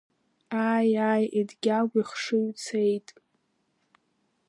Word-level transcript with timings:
Ааи, 0.65 0.91
ааи, 1.07 1.25
Едгьагә 1.39 1.95
ихшыҩ 2.01 2.47
цеит! 2.61 3.07